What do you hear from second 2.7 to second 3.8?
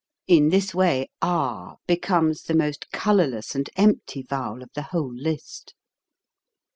colorless and